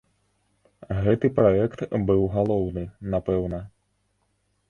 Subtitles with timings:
[1.07, 2.83] Гэты праект быў галоўны,
[3.15, 3.59] напэўна.